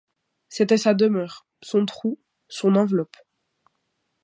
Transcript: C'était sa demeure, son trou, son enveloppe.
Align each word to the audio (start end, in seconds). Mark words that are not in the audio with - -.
C'était 0.49 0.79
sa 0.79 0.95
demeure, 0.95 1.45
son 1.61 1.85
trou, 1.85 2.19
son 2.47 2.75
enveloppe. 2.75 3.15